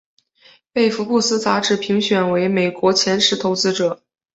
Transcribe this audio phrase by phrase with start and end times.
[0.73, 4.01] 被福布斯杂志评选为美国前十投资者。